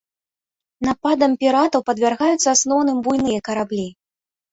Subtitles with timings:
[0.85, 3.87] Нападам піратаў падвяргаюцца ў асноўным буйныя караблі.